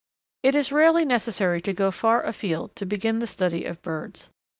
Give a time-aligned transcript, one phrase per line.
[0.41, 4.31] _It is rarely necessary to go far afield to begin the study of birds.